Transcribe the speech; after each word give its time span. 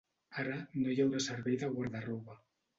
Ara, 0.43 0.55
no 0.79 0.95
hi 0.95 1.05
haurà 1.05 1.23
servei 1.27 1.61
de 1.67 1.73
guarda-roba. 1.77 2.43